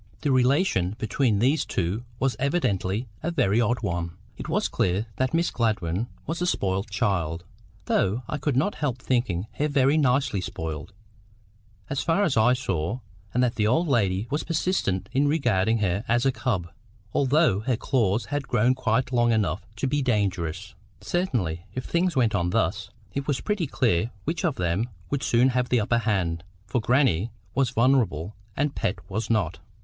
The 0.21 0.31
relation 0.31 0.95
between 0.97 1.37
these 1.37 1.63
two 1.63 2.05
was 2.17 2.35
evidently 2.39 3.07
a 3.21 3.29
very 3.29 3.61
odd 3.61 3.83
one. 3.83 4.17
It 4.35 4.49
was 4.49 4.67
clear 4.67 5.05
that 5.17 5.31
Miss 5.35 5.51
Gladwyn 5.51 6.07
was 6.25 6.41
a 6.41 6.47
spoiled 6.47 6.89
child, 6.89 7.45
though 7.85 8.23
I 8.27 8.39
could 8.39 8.55
not 8.57 8.73
help 8.73 8.97
thinking 8.97 9.45
her 9.59 9.67
very 9.67 9.97
nicely 9.99 10.41
spoiled, 10.41 10.91
as 11.87 12.01
far 12.01 12.23
as 12.23 12.35
I 12.35 12.53
saw; 12.53 13.01
and 13.31 13.43
that 13.43 13.57
the 13.57 13.67
old 13.67 13.87
lady 13.87 14.23
persisted 14.23 15.07
in 15.13 15.27
regarding 15.27 15.77
her 15.85 16.03
as 16.07 16.25
a 16.25 16.31
cub, 16.31 16.69
although 17.13 17.59
her 17.59 17.77
claws 17.77 18.25
had 18.33 18.47
grown 18.47 18.73
quite 18.73 19.13
long 19.13 19.31
enough 19.31 19.67
to 19.75 19.85
be 19.85 20.01
dangerous. 20.01 20.73
Certainly, 20.99 21.67
if 21.75 21.85
things 21.85 22.15
went 22.15 22.33
on 22.33 22.49
thus, 22.49 22.89
it 23.13 23.27
was 23.27 23.39
pretty 23.39 23.67
clear 23.67 24.09
which 24.23 24.43
of 24.43 24.55
them 24.55 24.89
would 25.11 25.21
soon 25.21 25.49
have 25.49 25.69
the 25.69 25.79
upper 25.81 25.99
hand, 25.99 26.43
for 26.65 26.81
grannie 26.81 27.29
was 27.53 27.69
vulnerable, 27.69 28.35
and 28.57 28.73
Pet 28.73 28.97
was 29.07 29.29
not. 29.29 29.59